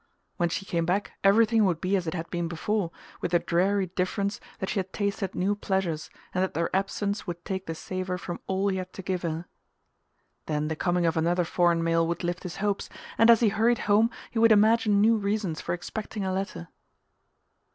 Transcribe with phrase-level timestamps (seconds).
[0.37, 2.89] When she came back everything would be as it had been before,
[3.21, 7.45] with the dreary difference that she had tasted new pleasures and that their absence would
[7.45, 9.45] take the savour from all he had to give her.
[10.47, 13.77] Then the coming of another foreign mail would lift his hopes, and as he hurried
[13.85, 16.69] home he would imagine new reasons for expecting a letter....